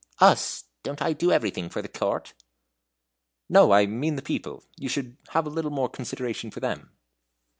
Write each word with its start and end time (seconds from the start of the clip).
"Us! 0.17 0.63
don't 0.81 0.99
I 0.99 1.13
do 1.13 1.31
everything 1.31 1.69
for 1.69 1.83
the 1.83 1.87
Court?" 1.87 2.33
"No! 3.47 3.71
I 3.71 3.85
mean 3.85 4.15
the 4.15 4.23
people. 4.23 4.63
You 4.75 4.89
should 4.89 5.15
have 5.29 5.45
a 5.45 5.49
little 5.51 5.69
more 5.69 5.89
consideration 5.89 6.49
for 6.49 6.59
them." 6.59 6.89